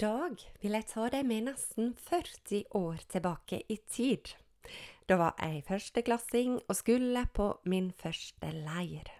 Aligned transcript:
Dag 0.00 0.40
vil 0.62 0.76
jeg 0.78 0.86
ta 0.88 1.08
deg 1.12 1.26
med 1.28 1.44
nesten 1.50 1.90
40 2.08 2.62
år 2.78 3.02
tilbake 3.12 3.58
i 3.68 3.76
tid. 3.90 4.32
Da 5.04 5.18
var 5.20 5.36
jeg 5.42 5.64
førsteklassing 5.68 6.56
og 6.62 6.76
skulle 6.78 7.26
på 7.36 7.50
min 7.68 7.90
første 7.92 8.52
leir. 8.54 9.10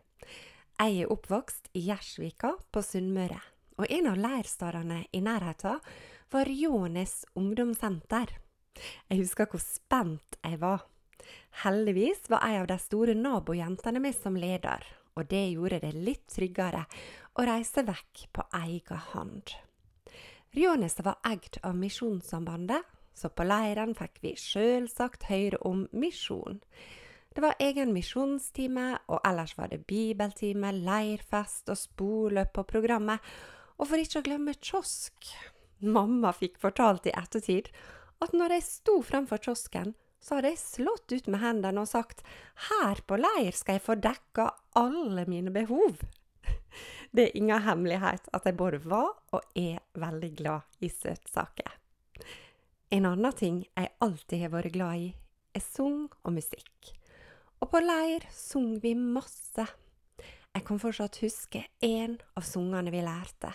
Jeg 0.80 1.02
er 1.02 1.12
oppvokst 1.12 1.68
i 1.76 1.84
Gjersvika 1.90 2.54
på 2.72 2.84
Sunnmøre, 2.84 3.40
og 3.76 3.92
en 3.92 4.08
av 4.08 4.20
leirstedene 4.24 5.02
i 5.12 5.20
nærheten 5.24 5.84
var 6.32 6.48
Jånes 6.48 7.26
ungdomssenter. 7.36 8.32
Jeg 9.10 9.20
husker 9.20 9.50
hvor 9.50 9.60
spent 9.60 10.40
jeg 10.40 10.60
var. 10.62 10.86
Heldigvis 11.60 12.30
var 12.32 12.46
ei 12.46 12.56
av 12.56 12.70
de 12.70 12.78
store 12.80 13.18
nabojentene 13.18 14.00
med 14.00 14.16
som 14.16 14.38
leder, 14.38 14.86
og 15.12 15.28
det 15.28 15.50
gjorde 15.50 15.82
det 15.84 15.96
litt 15.98 16.30
tryggere 16.32 16.86
å 17.36 17.44
reise 17.44 17.84
vekk 17.84 18.30
på 18.32 18.52
egen 18.62 19.10
hånd. 19.10 19.60
Rjåneset 20.50 21.04
var 21.06 21.20
eid 21.22 21.58
av 21.62 21.76
Misjonssambandet, 21.78 22.82
så 23.14 23.28
på 23.30 23.44
leiren 23.46 23.92
fikk 23.94 24.18
vi 24.24 24.32
sjølsagt 24.34 25.28
høre 25.28 25.60
om 25.66 25.84
misjon. 25.92 26.58
Det 27.30 27.44
var 27.44 27.60
egen 27.62 27.92
misjonstime, 27.94 28.96
og 29.06 29.22
ellers 29.26 29.54
var 29.54 29.70
det 29.70 29.84
bibeltime, 29.86 30.72
leirfest 30.82 31.70
og 31.70 31.78
sporløp 31.78 32.50
på 32.56 32.66
programmet, 32.66 33.22
og 33.78 33.92
for 33.92 34.02
ikke 34.02 34.24
å 34.24 34.26
glemme 34.26 34.56
kiosk. 34.58 35.30
Mamma 35.86 36.34
fikk 36.34 36.58
fortalt 36.60 37.06
i 37.06 37.14
ettertid 37.14 37.70
at 38.20 38.34
når 38.34 38.58
jeg 38.58 38.66
sto 38.66 38.98
fremfor 39.06 39.38
kiosken, 39.46 39.94
så 40.20 40.36
hadde 40.36 40.50
jeg 40.52 40.64
slått 40.64 41.14
ut 41.14 41.30
med 41.30 41.40
hendene 41.40 41.86
og 41.86 41.88
sagt 41.88 42.26
her 42.68 42.98
på 43.06 43.16
leir 43.22 43.54
skal 43.56 43.78
jeg 43.78 43.86
få 43.86 43.96
dekka 44.02 44.50
alle 44.76 45.24
mine 45.30 45.54
behov. 45.54 46.02
Det 47.14 47.28
er 47.28 47.36
ingen 47.36 47.62
hemmelighet 47.64 48.28
at 48.32 48.46
jeg 48.46 48.56
både 48.56 48.80
var 48.84 49.12
og 49.32 49.58
er 49.58 49.80
veldig 49.98 50.32
glad 50.38 50.84
i 50.84 50.90
søtsaker. 50.92 51.76
En 52.90 53.06
annen 53.06 53.36
ting 53.38 53.62
jeg 53.68 53.92
alltid 54.02 54.42
har 54.42 54.54
vært 54.54 54.74
glad 54.74 54.98
i, 54.98 55.10
er 55.54 55.62
sang 55.62 56.08
og 56.24 56.34
musikk. 56.34 56.94
Og 57.60 57.70
på 57.70 57.82
leir 57.82 58.24
sang 58.34 58.78
vi 58.82 58.94
masse. 58.98 59.66
Jeg 60.50 60.64
kan 60.66 60.80
fortsatt 60.82 61.20
huske 61.22 61.62
én 61.86 62.16
av 62.34 62.46
sangene 62.46 62.90
vi 62.90 63.02
lærte, 63.04 63.52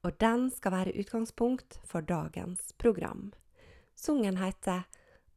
og 0.00 0.16
den 0.22 0.48
skal 0.54 0.72
være 0.72 0.96
utgangspunkt 1.02 1.80
for 1.84 2.00
dagens 2.00 2.72
program. 2.80 3.32
Sungen 3.96 4.40
heter 4.40 4.86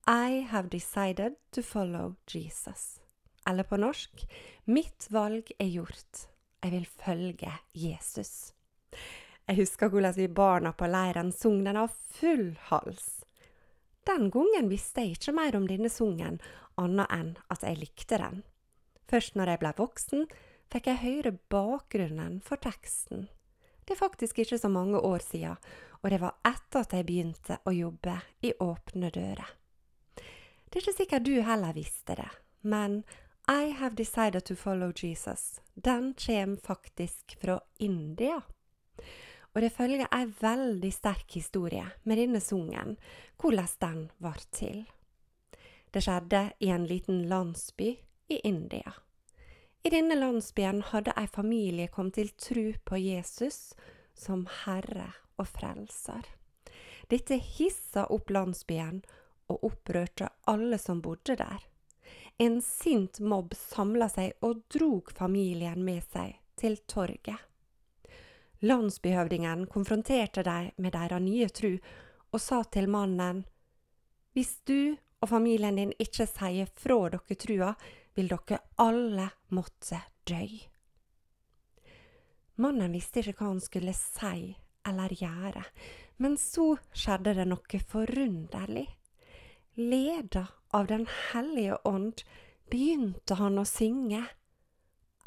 I 0.08 0.46
have 0.48 0.70
decided 0.70 1.36
to 1.52 1.62
follow 1.62 2.16
Jesus. 2.28 3.02
Eller 3.48 3.64
på 3.64 3.76
norsk 3.78 4.24
Mitt 4.66 5.10
valg 5.12 5.52
er 5.60 5.68
gjort 5.68 6.28
jeg 6.64 6.72
vil 6.72 6.86
følge 6.88 7.52
Jesus. 7.76 8.54
Jeg 9.48 9.60
husker 9.60 9.92
hvordan 9.92 10.16
vi 10.16 10.30
barna 10.32 10.72
på 10.72 10.88
leiren 10.88 11.34
sang 11.36 11.64
den 11.66 11.80
av 11.80 11.92
full 12.16 12.54
hals. 12.70 13.24
Den 14.08 14.30
gangen 14.32 14.70
visste 14.72 15.04
jeg 15.04 15.18
ikke 15.18 15.36
mer 15.36 15.56
om 15.60 15.68
denne 15.68 15.92
sungen, 15.92 16.40
annet 16.80 17.12
enn 17.12 17.34
at 17.52 17.64
jeg 17.68 17.80
likte 17.82 18.20
den. 18.20 18.44
Først 19.12 19.36
når 19.36 19.54
jeg 19.54 19.62
ble 19.62 19.72
voksen, 19.78 20.28
fikk 20.72 20.90
jeg 20.90 21.04
høre 21.04 21.34
bakgrunnen 21.52 22.40
for 22.44 22.60
teksten. 22.64 23.28
Det 23.84 23.96
er 23.96 24.00
faktisk 24.00 24.40
ikke 24.40 24.58
så 24.60 24.72
mange 24.72 25.00
år 25.00 25.20
siden, 25.24 25.60
og 26.02 26.12
det 26.12 26.22
var 26.24 26.40
etter 26.48 26.84
at 26.84 26.96
jeg 26.96 27.08
begynte 27.08 27.60
å 27.68 27.76
jobbe 27.76 28.16
i 28.44 28.54
Åpne 28.64 29.12
dører. 29.12 29.52
Det 30.16 30.80
er 30.80 30.82
ikke 30.82 30.96
sikkert 30.96 31.28
du 31.28 31.36
heller 31.44 31.76
visste 31.76 32.16
det, 32.18 32.30
men 32.64 33.04
i 33.48 33.72
have 33.72 33.96
decided 33.96 34.46
to 34.46 34.56
follow 34.56 34.92
Jesus. 34.96 35.62
Den 35.74 36.14
kommer 36.14 36.58
faktisk 36.58 37.38
fra 37.42 37.62
India. 37.78 38.42
Og 39.54 39.62
det 39.62 39.74
følger 39.74 40.08
ei 40.10 40.26
veldig 40.40 40.92
sterk 40.94 41.36
historie 41.36 41.86
med 42.04 42.18
denne 42.18 42.40
sungen, 42.42 42.96
hvordan 43.38 43.68
den 43.82 44.00
var 44.18 44.40
til. 44.52 44.86
Det 45.94 46.02
skjedde 46.02 46.54
i 46.60 46.72
en 46.74 46.88
liten 46.90 47.28
landsby 47.30 47.92
i 48.30 48.40
India. 48.44 48.94
I 49.84 49.92
denne 49.92 50.16
landsbyen 50.16 50.82
hadde 50.82 51.14
ei 51.20 51.28
familie 51.28 51.88
kommet 51.92 52.16
til 52.16 52.32
tru 52.40 52.64
på 52.86 52.98
Jesus 52.98 53.74
som 54.16 54.48
Herre 54.64 55.12
og 55.38 55.48
Frelser. 55.52 56.24
Dette 57.12 57.38
hissa 57.38 58.08
opp 58.10 58.32
landsbyen 58.32 59.04
og 59.52 59.68
opprørte 59.68 60.32
alle 60.48 60.80
som 60.80 61.02
bodde 61.04 61.36
der. 61.38 61.73
En 62.38 62.62
sint 62.62 63.20
mobb 63.20 63.54
samla 63.56 64.10
seg 64.10 64.34
og 64.42 64.64
drog 64.74 65.12
familien 65.14 65.84
med 65.86 66.02
seg 66.12 66.40
til 66.60 66.80
torget. 66.90 67.38
Landsbyhøvdingen 68.64 69.68
konfronterte 69.68 70.44
dem 70.44 70.72
med 70.78 70.96
deres 70.96 71.22
nye 71.22 71.50
tru 71.52 71.74
og 72.34 72.42
sa 72.42 72.64
til 72.64 72.90
mannen, 72.90 73.44
Hvis 74.34 74.62
du 74.66 74.96
og 75.22 75.30
familien 75.30 75.76
din 75.76 75.94
ikke 76.00 76.26
sier 76.26 76.68
fra 76.74 77.10
dere 77.14 77.36
trua, 77.38 77.74
vil 78.16 78.32
dere 78.32 78.60
alle 78.82 79.30
måtte 79.54 80.00
dø. 80.26 80.48
Mannen 82.56 82.92
visste 82.94 83.22
ikke 83.22 83.38
hva 83.38 83.52
han 83.52 83.62
skulle 83.62 83.94
si 83.94 84.56
eller 84.88 85.14
gjøre, 85.16 85.64
men 86.18 86.36
så 86.38 86.74
skjedde 86.94 87.36
det 87.38 87.46
noe 87.48 87.80
forunderlig. 87.94 88.88
Leda 89.78 90.48
av 90.74 90.88
Den 90.88 91.08
hellige 91.32 91.78
ånd 91.84 92.24
begynte 92.72 93.38
han 93.38 93.60
å 93.62 93.66
synge 93.70 94.26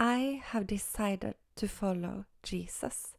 I 0.02 0.42
have 0.50 0.66
decided 0.66 1.38
to 1.54 1.68
follow 1.68 2.24
Jesus. 2.44 3.14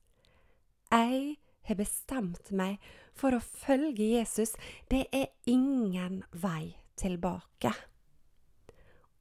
Jeg 0.92 1.38
har 1.68 1.80
bestemt 1.80 2.52
meg 2.52 2.84
for 3.18 3.36
å 3.36 3.42
følge 3.42 4.12
Jesus. 4.18 4.54
Det 4.92 5.08
er 5.12 5.32
ingen 5.50 6.22
vei 6.32 6.78
tilbake. 7.00 7.74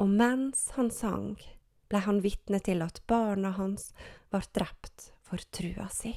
Og 0.02 0.10
mens 0.10 0.68
han 0.76 0.90
sang, 0.92 1.36
ble 1.88 2.02
han 2.04 2.20
vitne 2.24 2.60
til 2.60 2.82
at 2.84 3.00
barna 3.06 3.54
hans 3.56 3.92
var 4.34 4.50
drept 4.52 5.12
for 5.22 5.40
trua 5.54 5.88
si. 5.94 6.16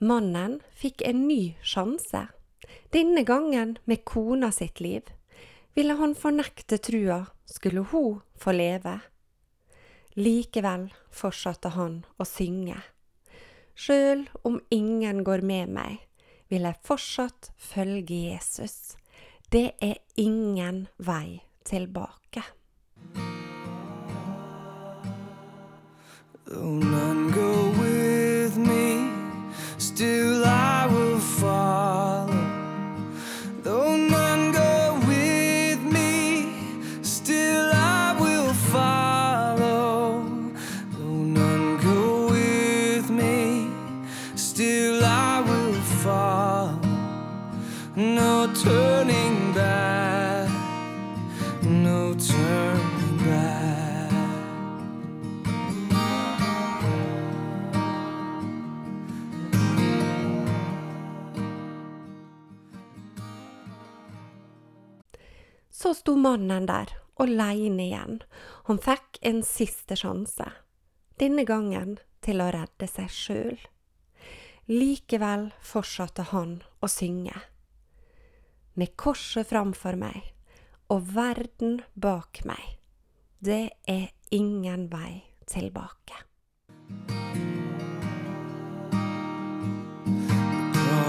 Mannen 0.00 0.62
fikk 0.72 1.02
en 1.04 1.26
ny 1.28 1.58
sjanse, 1.60 2.22
denne 2.88 3.20
gangen 3.28 3.74
med 3.84 4.00
kona 4.08 4.48
sitt 4.52 4.80
liv. 4.80 5.04
Ville 5.76 5.92
han 5.98 6.14
fornekte 6.16 6.78
trua, 6.80 7.26
skulle 7.44 7.84
hun 7.92 8.22
få 8.40 8.54
leve. 8.56 8.94
Likevel 10.16 10.88
fortsatte 11.12 11.74
han 11.76 12.00
å 12.16 12.24
synge. 12.24 12.78
Sjøl 13.76 14.24
om 14.40 14.56
ingen 14.72 15.20
går 15.24 15.44
med 15.44 15.76
meg, 15.76 16.00
vil 16.48 16.64
jeg 16.64 16.80
fortsatt 16.80 17.52
følge 17.60 18.22
Jesus. 18.32 18.96
Det 19.52 19.74
er 19.84 20.00
ingen 20.16 20.86
vei 20.96 21.42
tilbake. 21.68 22.46
Oh, 26.50 26.80
none 26.80 26.99
no 51.62 52.14
turning 52.14 53.18
back. 53.24 53.70
Så 65.70 65.94
sto 65.94 66.16
mannen 66.16 66.66
der, 66.66 66.90
aleine 67.16 67.86
igjen. 67.86 68.22
Han 68.68 68.78
fikk 68.78 69.18
en 69.22 69.42
siste 69.42 69.96
sjanse. 69.96 70.50
Denne 71.20 71.44
gangen 71.48 71.98
til 72.24 72.40
å 72.44 72.50
redde 72.52 72.88
seg 72.88 73.08
sjøl. 73.12 73.56
Likevel 74.68 75.48
fortsatte 75.64 76.28
han 76.30 76.60
å 76.80 76.88
synge. 76.88 77.40
Med 78.76 78.92
korset 79.00 79.48
framfor 79.48 79.96
meg 79.98 80.30
og 80.90 81.14
verden 81.14 81.80
bak 81.94 82.42
meg. 82.44 82.76
Det 83.40 83.70
er 83.88 84.10
ingen 84.30 84.90
vei 84.92 85.22
tilbake. 85.46 86.26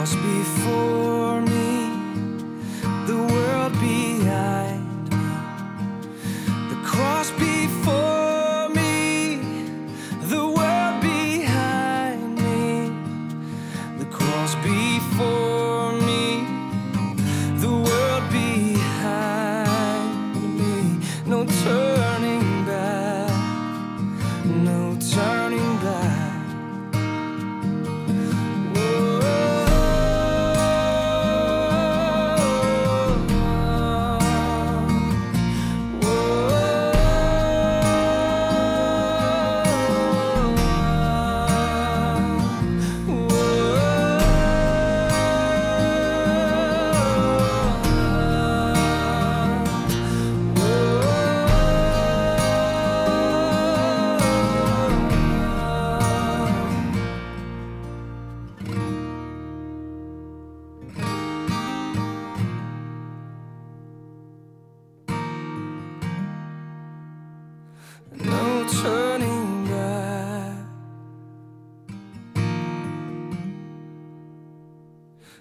cross 0.01 0.16
before 0.16 1.50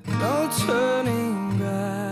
No 0.07 0.49
turning 0.67 1.59
back. 1.59 2.11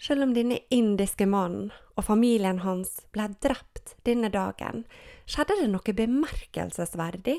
Selv 0.00 0.22
om 0.22 0.32
denne 0.34 0.58
indiske 0.70 1.26
mannen 1.28 1.68
og 1.94 2.06
familien 2.08 2.62
hans 2.64 2.96
ble 3.14 3.28
drept 3.44 3.94
denne 4.08 4.30
dagen, 4.32 4.86
skjedde 5.28 5.58
det 5.60 5.68
noe 5.70 5.94
bemerkelsesverdig. 5.94 7.36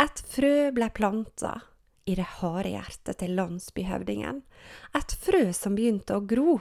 Et 0.00 0.22
frø 0.32 0.70
ble 0.72 0.88
planta 0.96 1.58
i 2.08 2.14
det 2.16 2.28
harde 2.38 2.70
hjertet 2.72 3.18
til 3.20 3.34
landsbyhøvdingen, 3.36 4.40
et 4.96 5.16
frø 5.26 5.42
som 5.56 5.76
begynte 5.76 6.16
å 6.16 6.24
gro. 6.24 6.60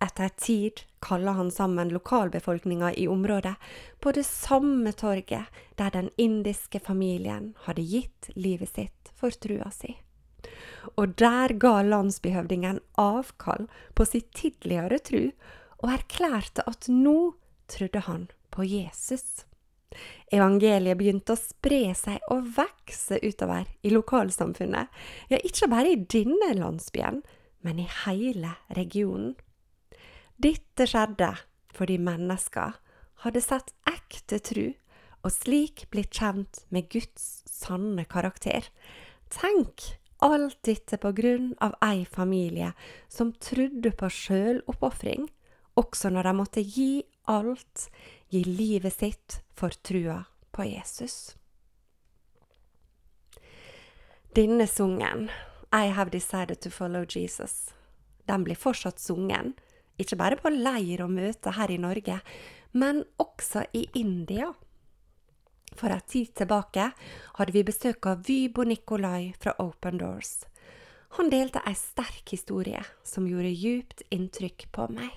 Etter 0.00 0.30
tid 0.40 0.80
kaller 1.04 1.36
han 1.36 1.50
sammen 1.50 1.88
lokalbefolkninga 1.92 2.94
i 2.94 3.08
området 3.08 3.54
på 4.00 4.12
det 4.16 4.24
samme 4.24 4.92
torget 4.92 5.44
der 5.76 5.90
den 5.92 6.08
indiske 6.16 6.80
familien 6.80 7.52
hadde 7.66 7.84
gitt 7.84 8.30
livet 8.34 8.72
sitt 8.72 9.12
for 9.20 9.36
trua 9.36 9.68
si. 9.76 9.98
Og 10.96 11.18
der 11.20 11.52
ga 11.60 11.82
landsbyhøvdingen 11.84 12.80
avkall 13.00 13.68
på 13.94 14.06
sitt 14.08 14.32
tidligere 14.36 14.98
tru, 15.04 15.28
og 15.84 15.92
erklærte 15.92 16.64
at 16.68 16.88
nå 16.88 17.34
trodde 17.68 18.04
han 18.08 18.26
på 18.50 18.64
Jesus. 18.64 19.44
Evangeliet 20.32 20.96
begynte 20.96 21.34
å 21.34 21.40
spre 21.40 21.92
seg 21.98 22.24
og 22.32 22.48
vokse 22.56 23.18
utover 23.20 23.68
i 23.82 23.92
lokalsamfunnet, 23.92 24.88
ja, 25.28 25.40
ikke 25.44 25.68
bare 25.72 25.92
i 25.92 26.02
denne 26.08 26.52
landsbyen, 26.56 27.22
men 27.66 27.80
i 27.82 27.88
hele 28.04 28.56
regionen. 28.76 29.36
Dette 30.40 30.86
skjedde 30.88 31.34
fordi 31.76 31.98
mennesker 32.00 32.78
hadde 33.24 33.42
sett 33.44 33.74
ekte 33.88 34.38
tru, 34.40 34.66
og 35.20 35.32
slik 35.34 35.84
blitt 35.92 36.16
kjent 36.16 36.62
med 36.72 36.88
Guds 36.92 37.42
sanne 37.50 38.06
karakter. 38.08 38.64
Tenk 39.28 39.84
alt 40.24 40.56
dette 40.64 40.96
på 41.00 41.12
grunn 41.16 41.52
av 41.60 41.76
ei 41.84 42.06
familie 42.08 42.72
som 43.12 43.34
trodde 43.36 43.92
på 43.92 44.08
sjøloppofring, 44.08 45.28
også 45.76 46.12
når 46.12 46.28
de 46.28 46.34
måtte 46.36 46.64
gi 46.64 46.90
alt, 47.28 47.88
gi 48.32 48.42
livet 48.44 48.96
sitt 48.96 49.40
for 49.52 49.76
trua 49.84 50.22
på 50.56 50.64
Jesus. 50.70 51.36
Denne 54.36 54.66
sungen, 54.66 55.28
I 55.72 55.92
have 55.92 56.10
decided 56.10 56.60
to 56.64 56.70
follow 56.70 57.04
Jesus, 57.04 57.74
den 58.24 58.44
blir 58.44 58.56
fortsatt 58.56 59.00
sungen, 59.00 59.52
ikke 60.00 60.18
bare 60.20 60.38
på 60.40 60.52
leir 60.52 61.04
og 61.04 61.12
møter 61.14 61.56
her 61.56 61.70
i 61.72 61.78
Norge, 61.80 62.20
men 62.72 63.04
også 63.20 63.66
i 63.76 63.86
India. 63.98 64.50
For 65.78 65.92
en 65.92 66.06
tid 66.06 66.34
tilbake 66.34 66.90
hadde 67.38 67.54
vi 67.54 67.66
besøk 67.66 68.06
av 68.10 68.24
Vybo 68.26 68.66
Nikolai 68.66 69.32
fra 69.38 69.54
Open 69.62 70.00
Doors. 70.00 70.40
Han 71.18 71.30
delte 71.30 71.62
ei 71.66 71.74
sterk 71.74 72.30
historie 72.30 72.82
som 73.06 73.26
gjorde 73.26 73.50
djupt 73.50 74.04
inntrykk 74.14 74.68
på 74.74 74.86
meg. 74.94 75.10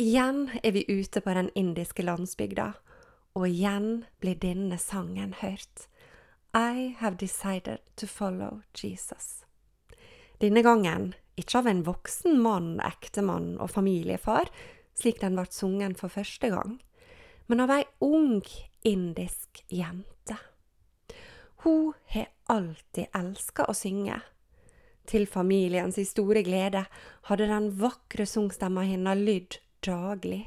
Igjen 0.00 0.46
er 0.62 0.72
vi 0.72 0.86
ute 0.88 1.20
på 1.20 1.34
den 1.36 1.50
indiske 1.54 2.04
landsbygda, 2.06 2.70
og 3.36 3.44
igjen 3.48 4.06
blir 4.20 4.38
denne 4.40 4.78
sangen 4.80 5.34
hørt. 5.42 5.86
I 6.56 6.96
have 6.98 7.16
decided 7.20 7.84
to 7.96 8.06
follow 8.06 8.62
Jesus. 8.74 9.44
Denne 10.40 10.62
gangen 10.64 11.12
ikke 11.40 11.62
av 11.62 11.70
en 11.70 11.82
voksen 11.86 12.38
mann, 12.42 12.74
ektemann 12.84 13.54
og 13.60 13.72
familiefar, 13.72 14.50
slik 14.96 15.20
den 15.22 15.38
ble 15.38 15.46
sungen 15.50 15.96
for 15.98 16.12
første 16.12 16.52
gang, 16.52 16.78
men 17.48 17.64
av 17.64 17.72
ei 17.74 17.84
ung 18.04 18.42
indisk 18.86 19.64
jente. 19.68 20.36
Hun 21.64 21.92
har 22.14 22.30
alltid 22.48 23.10
elska 23.16 23.66
å 23.68 23.74
synge. 23.76 24.20
Til 25.10 25.26
familiens 25.26 25.98
store 26.08 26.44
glede 26.46 26.84
hadde 27.28 27.48
den 27.50 27.68
vakre 27.80 28.24
sungstemma 28.28 28.86
hennes 28.86 29.18
lydd 29.18 29.58
daglig. 29.84 30.44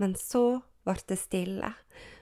Men 0.00 0.14
så 0.16 0.62
ble 0.86 0.96
det 1.08 1.18
stille. 1.20 1.72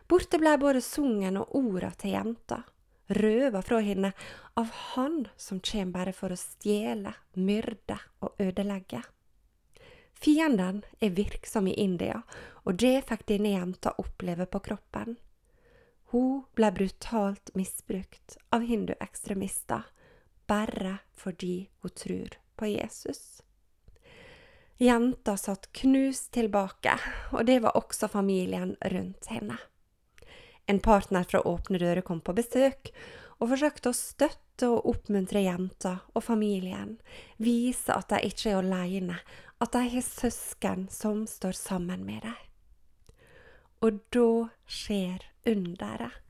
Borte 0.09 0.41
ble 0.41 0.57
både 0.61 0.83
sungen 0.85 1.39
og 1.41 1.55
orda 1.57 1.93
til 2.01 2.17
jenta, 2.17 2.63
røva 3.09 3.63
fra 3.63 3.81
henne 3.81 4.13
av 4.59 4.71
han 4.95 5.27
som 5.37 5.61
kjem 5.61 5.93
bare 5.93 6.13
for 6.17 6.33
å 6.33 6.39
stjele, 6.39 7.15
myrde 7.35 7.99
og 8.21 8.41
ødelegge. 8.43 9.03
Fienden 10.23 10.85
er 11.01 11.17
virksom 11.17 11.67
i 11.67 11.75
India, 11.83 12.21
og 12.63 12.79
det 12.79 13.01
fikk 13.09 13.27
denne 13.27 13.57
jenta 13.57 13.95
oppleve 13.99 14.47
på 14.47 14.61
kroppen. 14.69 15.17
Hun 16.13 16.45
ble 16.55 16.69
brutalt 16.77 17.51
misbrukt 17.59 18.37
av 18.53 18.63
hinduekstremister 18.69 19.89
bare 20.47 20.99
fordi 21.17 21.71
hun 21.81 21.95
tror 21.97 22.37
på 22.61 22.69
Jesus. 22.71 23.41
Jenta 24.83 25.37
satt 25.37 25.71
knust 25.73 26.33
tilbake, 26.35 26.97
og 27.33 27.47
det 27.47 27.61
var 27.63 27.77
også 27.79 28.09
familien 28.13 28.77
rundt 28.93 29.29
henne. 29.31 29.59
En 30.67 30.79
partner 30.81 31.27
fra 31.29 31.43
Åpne 31.49 31.81
dører 31.83 32.05
kom 32.07 32.21
på 32.23 32.35
besøk 32.37 32.93
og 33.43 33.51
forsøkte 33.51 33.91
å 33.91 33.97
støtte 33.99 34.69
og 34.71 34.87
oppmuntre 34.93 35.43
jenta 35.43 35.97
og 36.15 36.23
familien, 36.23 36.95
vise 37.43 37.95
at 37.95 38.13
de 38.13 38.21
ikke 38.29 38.53
er 38.53 38.61
alene, 38.61 39.19
at 39.59 39.75
de 39.75 39.83
har 39.97 40.07
søsken 40.07 40.87
som 40.91 41.25
står 41.27 41.59
sammen 41.59 42.05
med 42.07 42.23
dem. 42.23 42.39
Og 43.83 43.99
da 44.15 44.29
skjer 44.71 45.27
underet. 45.51 46.21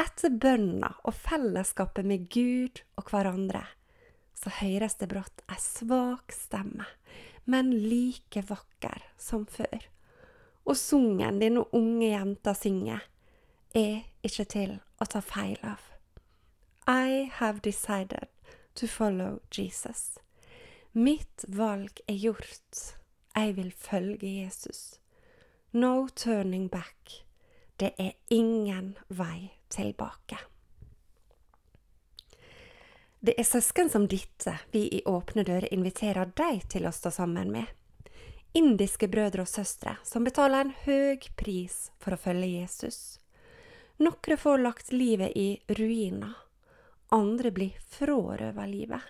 Etter 0.00 0.32
bønna 0.32 0.94
og 1.04 1.14
fellesskapet 1.14 2.06
med 2.08 2.30
Gud 2.32 2.80
og 2.96 3.12
hverandre, 3.12 3.66
så 4.32 4.50
høres 4.62 4.96
det 4.98 5.10
brått 5.12 5.44
ei 5.52 5.60
svak 5.60 6.32
stemme, 6.34 6.88
men 7.44 7.70
like 7.76 8.42
vakker 8.48 9.04
som 9.20 9.44
før. 9.46 9.84
Og 10.64 10.78
sungen 10.78 11.42
denne 11.42 11.66
unge 11.76 12.08
jenta 12.08 12.54
synger, 12.56 13.04
er 13.74 14.04
ikke 14.22 14.44
til 14.44 14.78
å 15.00 15.08
ta 15.08 15.20
feil 15.24 15.58
av. 15.62 15.80
I 16.86 17.30
have 17.38 17.60
decided 17.62 18.28
to 18.74 18.86
follow 18.86 19.40
Jesus. 19.50 20.18
Mitt 20.92 21.44
valg 21.48 22.00
er 22.06 22.14
gjort. 22.14 22.96
Jeg 23.34 23.56
vil 23.56 23.72
følge 23.72 24.42
Jesus. 24.42 24.98
No 25.72 26.08
turning 26.08 26.68
back. 26.68 27.24
Det 27.76 27.94
er 27.98 28.12
ingen 28.28 28.96
vei 29.08 29.52
tilbake. 29.68 30.38
Det 33.20 33.34
er 33.38 33.46
søsken 33.46 33.88
som 33.90 34.08
dette 34.10 34.58
vi 34.72 34.88
i 34.98 35.02
Åpne 35.06 35.44
dører 35.46 35.72
inviterer 35.72 36.32
deg 36.36 36.64
til 36.68 36.86
å 36.86 36.92
stå 36.92 37.14
sammen 37.14 37.52
med. 37.54 37.66
Indiske 38.52 39.08
brødre 39.08 39.46
og 39.46 39.48
søstre 39.48 39.94
som 40.04 40.26
betaler 40.26 40.66
en 40.66 40.74
høy 40.84 41.22
pris 41.38 41.92
for 42.02 42.16
å 42.16 42.20
følge 42.20 42.50
Jesus. 42.58 43.21
Noen 43.98 44.38
får 44.38 44.58
lagt 44.58 44.92
livet 44.92 45.36
i 45.36 45.62
ruiner, 45.68 46.34
andre 47.12 47.50
blir 47.50 47.76
frarøvet 47.92 48.68
livet. 48.68 49.02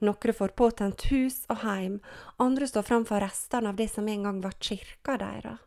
Noen 0.00 0.34
får 0.34 0.54
påtent 0.56 1.04
hus 1.10 1.42
og 1.50 1.64
heim, 1.64 1.98
andre 2.38 2.68
står 2.70 2.86
framfor 2.86 3.20
restene 3.20 3.72
av 3.72 3.76
det 3.76 3.88
som 3.92 4.08
en 4.08 4.22
gang 4.28 4.40
var 4.40 4.56
kirka 4.62 5.18
deres. 5.20 5.58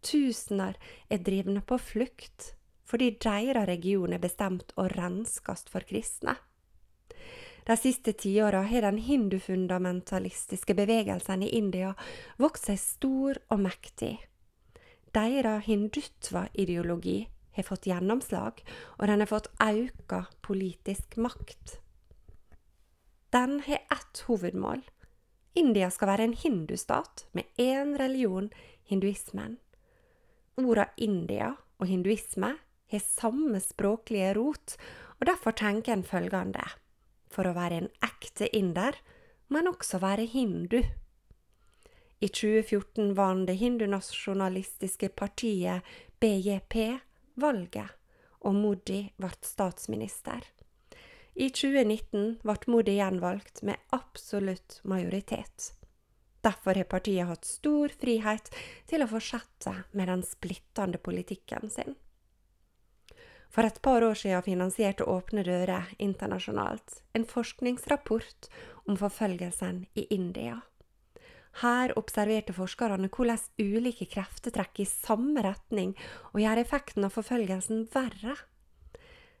Tusener 0.00 0.78
er 1.10 1.24
drivne 1.26 1.60
på 1.66 1.78
flukt 1.78 2.54
fordi 2.88 3.10
deres 3.20 3.66
region 3.68 4.14
er 4.16 4.22
bestemt 4.22 4.70
å 4.80 4.86
renskes 4.88 5.66
for 5.68 5.84
kristne. 5.84 6.38
De 7.68 7.76
siste 7.76 8.14
tiåra 8.16 8.62
har 8.64 8.86
den 8.86 8.96
hindufundamentalistiske 9.04 10.72
bevegelsen 10.72 11.42
i 11.44 11.50
India 11.58 11.90
vokst 12.40 12.70
seg 12.70 12.78
stor 12.80 13.40
og 13.52 13.60
mektig. 13.60 14.14
Deres 15.12 15.66
hindutva-ideologi 15.66 17.26
har 17.58 17.66
fått 17.68 17.88
gjennomslag, 17.90 18.62
og 18.98 19.06
den 19.10 19.24
har 19.24 19.30
fått 19.30 19.50
auka 19.62 20.24
politisk 20.46 21.18
makt. 21.20 21.78
Den 23.34 23.60
har 23.66 23.82
ett 23.92 24.22
hovedmål. 24.26 24.82
India 25.58 25.90
skal 25.90 26.12
være 26.12 26.28
en 26.28 26.36
hindustat 26.38 27.26
med 27.36 27.44
én 27.58 27.96
religion, 27.98 28.50
hinduismen. 28.88 29.58
Orda 30.58 30.88
India 30.96 31.52
og 31.78 31.90
hinduisme 31.90 32.54
har 32.90 33.04
samme 33.04 33.60
språklige 33.60 34.32
rot, 34.38 34.76
og 35.20 35.26
derfor 35.26 35.56
tenker 35.58 35.92
en 35.92 36.06
følgende 36.06 36.64
for 37.28 37.48
å 37.48 37.56
være 37.56 37.82
en 37.82 37.90
ekte 38.04 38.48
inder, 38.56 38.96
men 39.52 39.68
også 39.68 40.00
være 40.00 40.24
hindu. 40.30 40.80
I 42.18 42.28
2014 42.28 43.12
vant 43.14 43.46
det 43.46 43.58
hindunasjonalistiske 43.60 45.12
partiet 45.14 45.86
BJP 46.18 46.74
valget, 47.40 47.88
og 48.44 48.54
Modi 48.54 49.02
ble 49.18 49.30
statsminister. 49.42 50.44
I 51.38 51.50
2019 51.54 52.38
ble 52.42 52.56
Modi 52.66 52.96
gjenvalgt 52.98 53.62
med 53.66 53.78
absolutt 53.94 54.80
majoritet. 54.82 55.72
Derfor 56.42 56.78
har 56.78 56.86
partiet 56.90 57.26
hatt 57.26 57.46
stor 57.46 57.92
frihet 58.00 58.50
til 58.90 59.02
å 59.02 59.10
fortsette 59.10 59.74
med 59.92 60.10
den 60.10 60.22
splittende 60.26 60.98
politikken 61.02 61.70
sin. 61.70 61.96
For 63.50 63.64
et 63.64 63.80
par 63.82 64.04
år 64.04 64.18
siden 64.18 64.44
finansierte 64.44 65.06
Åpne 65.08 65.42
dører 65.46 65.88
internasjonalt 65.98 67.00
en 67.16 67.24
forskningsrapport 67.26 68.50
om 68.86 68.98
forfølgelsen 69.00 69.86
i 69.94 70.04
India. 70.14 70.60
Her 71.58 71.90
observerte 71.98 72.54
forskerne 72.54 73.08
hvordan 73.10 73.40
ulike 73.58 74.06
krefter 74.06 74.54
trekker 74.54 74.84
i 74.84 74.90
samme 74.90 75.42
retning 75.42 75.96
og 76.30 76.42
gjør 76.42 76.60
effekten 76.62 77.06
av 77.08 77.16
forfølgelsen 77.16 77.88
verre. 77.94 78.36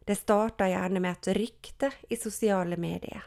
Det 0.08 0.16
starta 0.16 0.66
gjerne 0.70 1.02
med 1.04 1.14
et 1.14 1.30
rykte 1.36 1.92
i 2.10 2.16
sosiale 2.18 2.78
medier. 2.80 3.22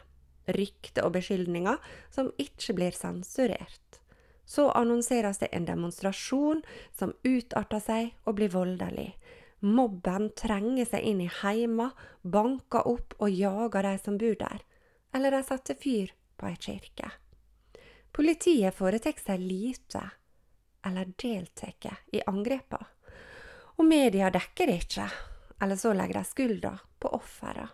Rykte 0.51 1.05
og 1.05 1.13
beskyldninger 1.15 1.77
som 2.11 2.33
ikke 2.41 2.75
blir 2.75 2.97
sensurert. 2.97 4.01
Så 4.43 4.67
annonseres 4.75 5.39
det 5.39 5.51
en 5.55 5.69
demonstrasjon 5.69 6.63
som 6.97 7.13
utarter 7.23 7.79
seg 7.79 8.11
og 8.25 8.39
blir 8.41 8.51
voldelig. 8.51 9.13
Mobben 9.61 10.31
trenger 10.35 10.89
seg 10.89 11.05
inn 11.05 11.21
i 11.21 11.29
heima, 11.43 11.91
banker 12.23 12.89
opp 12.89 13.15
og 13.21 13.29
jager 13.29 13.87
de 13.87 13.97
som 14.01 14.17
bor 14.19 14.35
der. 14.41 14.65
Eller 15.13 15.37
de 15.37 15.43
setter 15.45 15.77
fyr 15.79 16.15
på 16.35 16.49
ei 16.49 16.57
kirke. 16.57 17.20
Politiet 18.11 18.75
foretar 18.75 19.19
seg 19.23 19.39
lite, 19.39 20.01
eller 20.85 21.13
deltar 21.15 21.97
i 22.11 22.21
angrepene. 22.27 22.87
Og 23.79 23.87
media 23.87 24.29
dekker 24.29 24.67
det 24.67 24.79
ikke, 24.83 25.07
eller 25.63 25.79
så 25.79 25.93
legger 25.95 26.19
de 26.19 26.27
skylda 26.27 26.71
på 26.99 27.13
offeret. 27.15 27.69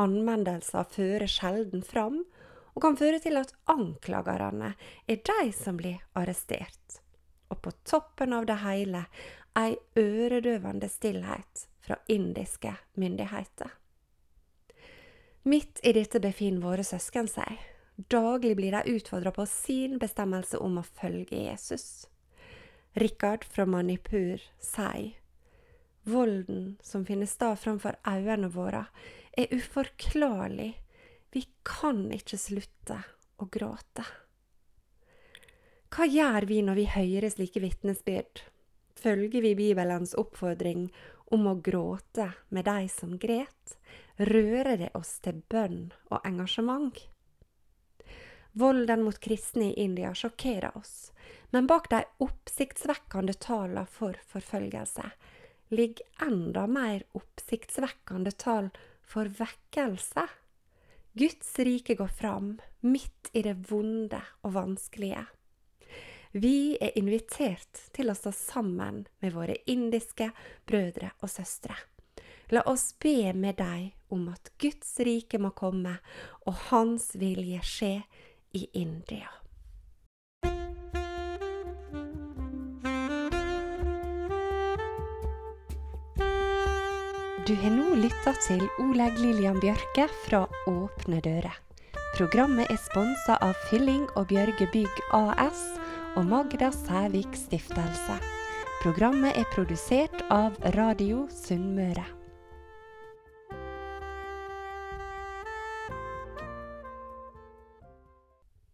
Anmeldelser 0.00 0.88
fører 0.90 1.30
sjelden 1.30 1.84
fram, 1.86 2.24
og 2.74 2.82
kan 2.82 2.96
føre 2.98 3.20
til 3.22 3.38
at 3.38 3.52
anklagerne 3.70 4.72
er 5.06 5.20
de 5.22 5.52
som 5.54 5.76
blir 5.78 6.00
arrestert. 6.18 6.98
Og 7.52 7.60
på 7.62 7.70
toppen 7.86 8.34
av 8.34 8.48
det 8.50 8.58
hele 8.64 9.04
ei 9.54 9.76
øredøvende 10.00 10.88
stillhet 10.90 11.68
fra 11.84 12.00
indiske 12.10 12.74
myndigheter. 12.98 13.70
Midt 15.46 15.78
i 15.84 15.92
dette 15.92 16.18
befinner 16.24 16.64
våre 16.64 16.82
søsken 16.88 17.28
seg. 17.30 17.60
Daglig 17.96 18.56
blir 18.56 18.72
de 18.72 18.96
utfordra 18.96 19.30
på 19.30 19.46
sin 19.46 19.98
bestemmelse 20.02 20.58
om 20.58 20.80
å 20.80 20.86
følge 20.86 21.44
Jesus. 21.46 22.06
Rikard 22.94 23.44
fra 23.46 23.66
Manipur 23.66 24.42
sier 24.62 25.14
volden 26.04 26.76
som 26.82 27.04
finner 27.06 27.26
sted 27.26 27.58
framfor 27.58 27.96
øynene 28.06 28.50
våre, 28.52 28.84
er 29.36 29.54
uforklarlig. 29.54 30.74
Vi 31.32 31.46
kan 31.66 32.06
ikke 32.14 32.38
slutte 32.38 33.00
å 33.40 33.48
gråte. 33.50 34.04
Hva 35.94 36.06
gjør 36.10 36.46
vi 36.50 36.60
når 36.66 36.78
vi 36.78 36.90
hører 36.90 37.30
slike 37.30 37.62
vitnesbyrd? 37.62 38.44
Følger 38.98 39.42
vi 39.42 39.54
Bibelens 39.58 40.14
oppfordring 40.18 40.88
om 41.34 41.48
å 41.50 41.56
gråte 41.62 42.30
med 42.54 42.66
de 42.68 42.88
som 42.90 43.16
gret? 43.18 43.78
Rører 44.18 44.78
det 44.78 44.92
oss 44.94 45.18
til 45.24 45.42
bønn 45.50 45.92
og 46.10 46.22
engasjement? 46.22 46.98
Volden 48.54 49.02
mot 49.02 49.18
kristne 49.18 49.70
i 49.72 49.80
India 49.82 50.14
sjokkerer 50.14 50.76
oss, 50.78 51.12
men 51.50 51.66
bak 51.66 51.88
de 51.90 52.04
oppsiktsvekkende 52.22 53.34
tallene 53.42 53.86
for 53.90 54.18
forfølgelse 54.30 55.10
ligger 55.74 56.06
enda 56.22 56.66
mer 56.66 57.02
oppsiktsvekkende 57.12 58.30
tall 58.30 58.68
for 59.02 59.26
vekkelse. 59.26 60.26
Guds 61.12 61.58
rike 61.58 61.94
går 61.94 62.08
fram 62.08 62.58
midt 62.80 63.30
i 63.32 63.42
det 63.42 63.56
vonde 63.70 64.20
og 64.42 64.54
vanskelige. 64.54 65.24
Vi 66.34 66.74
er 66.82 66.98
invitert 66.98 67.80
til 67.94 68.10
å 68.10 68.16
stå 68.18 68.32
sammen 68.34 69.04
med 69.22 69.34
våre 69.34 69.54
indiske 69.70 70.32
brødre 70.66 71.12
og 71.22 71.30
søstre. 71.30 71.76
La 72.50 72.64
oss 72.70 72.92
be 73.00 73.32
med 73.32 73.56
deg 73.58 73.94
om 74.14 74.26
at 74.32 74.50
Guds 74.58 74.98
rike 75.06 75.38
må 75.38 75.54
komme, 75.56 75.96
og 76.46 76.58
Hans 76.70 77.12
vilje 77.18 77.62
skje 77.64 77.92
i 78.54 78.68
India. 78.72 79.28
Du 87.44 87.54
har 87.60 87.74
nå 87.74 87.90
lytta 88.00 88.32
til 88.46 88.62
Oleg 88.80 89.18
Lillian 89.20 89.58
Bjørke 89.60 90.06
fra 90.24 90.46
Åpne 90.70 91.20
dører. 91.20 91.60
Programmet 92.16 92.70
er 92.72 92.80
sponsa 92.80 93.36
av 93.44 93.52
Fylling 93.68 94.06
og 94.14 94.30
Bjørge 94.30 94.70
Bygg 94.72 95.04
AS 95.18 95.66
og 96.14 96.24
Magda 96.30 96.70
Sævik 96.72 97.36
Stiftelse. 97.36 98.20
Programmet 98.80 99.36
er 99.36 99.48
produsert 99.52 100.24
av 100.32 100.56
Radio 100.78 101.26
Sunnmøre. 101.28 102.23